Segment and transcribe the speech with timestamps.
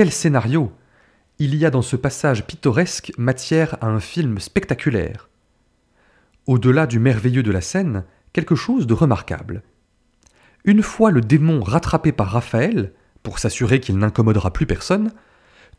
[0.00, 0.72] quel scénario
[1.38, 5.28] Il y a dans ce passage pittoresque matière à un film spectaculaire?
[6.46, 9.62] Au-delà du merveilleux de la scène, quelque chose de remarquable.
[10.64, 15.12] Une fois le démon rattrapé par Raphaël, pour s'assurer qu'il n'incommodera plus personne,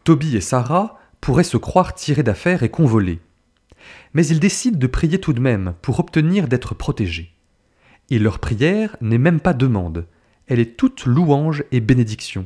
[0.04, 3.22] Toby et Sarah pourraient se croire tirés d'affaire et convolés.
[4.14, 7.34] Mais ils décident de prier tout de même pour obtenir d'être protégés.
[8.12, 10.06] Et leur prière n'est même pas demande,
[10.46, 12.46] elle est toute louange et bénédiction.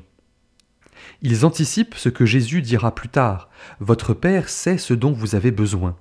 [1.22, 5.52] Ils anticipent ce que Jésus dira plus tard Votre Père sait ce dont vous avez
[5.52, 5.96] besoin.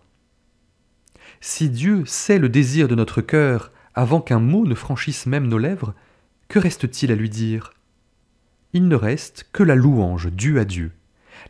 [1.40, 5.58] Si Dieu sait le désir de notre cœur avant qu'un mot ne franchisse même nos
[5.58, 5.94] lèvres,
[6.48, 7.72] que reste-t-il à lui dire?
[8.72, 10.92] Il ne reste que la louange due à Dieu,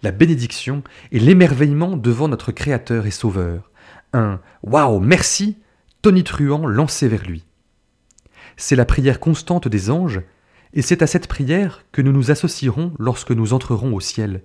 [0.02, 0.82] la bénédiction
[1.12, 3.70] et l'émerveillement devant notre Créateur et Sauveur,
[4.12, 5.58] un Waouh, merci
[6.02, 7.44] tonitruant lancé vers lui.
[8.56, 10.20] C'est la prière constante des anges,
[10.74, 14.42] et c'est à cette prière que nous nous associerons lorsque nous entrerons au ciel.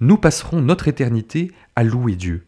[0.00, 2.46] Nous passerons notre éternité à louer Dieu.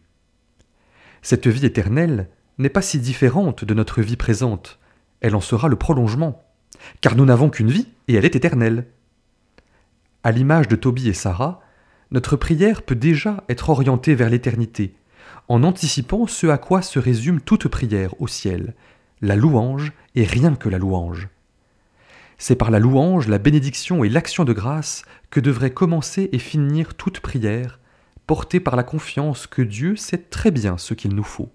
[1.21, 4.79] Cette vie éternelle n'est pas si différente de notre vie présente,
[5.21, 6.45] elle en sera le prolongement,
[7.01, 8.87] car nous n'avons qu'une vie et elle est éternelle.
[10.23, 11.61] À l'image de Tobie et Sarah,
[12.11, 14.95] notre prière peut déjà être orientée vers l'éternité,
[15.49, 18.75] en anticipant ce à quoi se résume toute prière au ciel,
[19.21, 21.27] la louange et rien que la louange.
[22.41, 26.95] C'est par la louange, la bénédiction et l'action de grâce que devrait commencer et finir
[26.95, 27.79] toute prière,
[28.27, 31.51] portée par la confiance que Dieu sait très bien ce qu'il nous faut.